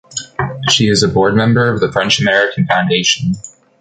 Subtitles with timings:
[0.69, 3.33] She is a board member of the French-American Foundation.